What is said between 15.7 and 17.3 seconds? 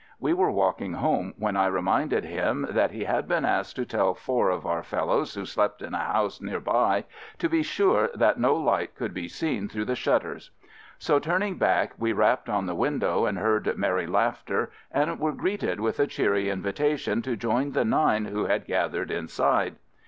with a cheery invitation